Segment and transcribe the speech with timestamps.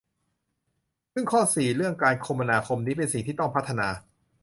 [1.13, 3.87] ซึ่งข้อ สี่ เรื่องการคมนาคมนี้เป็นสิ่งที่ต้องพัฒนา